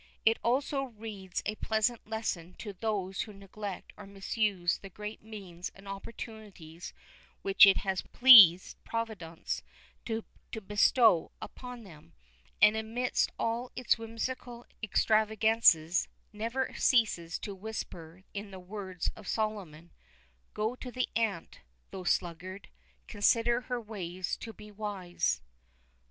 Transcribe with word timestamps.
It 0.25 0.39
also 0.43 0.85
reads 0.85 1.43
a 1.45 1.53
pleasant 1.53 2.09
lesson 2.09 2.55
to 2.55 2.73
those 2.73 3.21
who 3.21 3.33
neglect 3.33 3.93
or 3.95 4.07
misuse 4.07 4.79
the 4.79 4.89
great 4.89 5.21
means 5.21 5.69
and 5.75 5.87
opportunities 5.87 6.91
which 7.43 7.67
it 7.67 7.77
has 7.77 8.01
pleased 8.01 8.83
Providence 8.83 9.61
to 10.05 10.25
bestow 10.65 11.29
upon 11.39 11.83
them, 11.83 12.13
and 12.59 12.75
amidst 12.75 13.29
all 13.37 13.71
its 13.75 13.99
whimsical 13.99 14.65
extravagances, 14.81 16.07
never 16.33 16.73
ceases 16.73 17.37
to 17.37 17.53
whisper 17.53 18.23
in 18.33 18.49
the 18.49 18.59
words 18.59 19.11
of 19.15 19.27
Solomon 19.27 19.91
Go 20.55 20.73
to 20.77 20.91
the 20.91 21.09
ant, 21.15 21.59
thou 21.91 22.05
sluggard; 22.05 22.69
consider 23.07 23.61
her 23.69 23.79
ways 23.79 24.39
and 24.43 24.57
be 24.57 24.71
wise. 24.71 25.41